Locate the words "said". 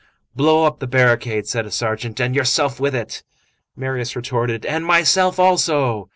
1.47-1.67